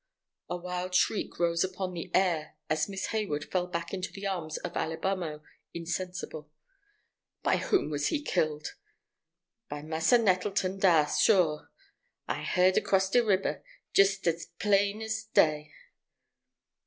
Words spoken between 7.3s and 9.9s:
"By whom was he killed?" "By